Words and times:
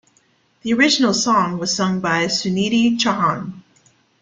The 0.63 0.73
original 0.73 1.13
song 1.13 1.59
was 1.59 1.75
sung 1.75 1.99
by 1.99 2.25
Sunidhi 2.25 2.97
Chauhan. 2.97 3.61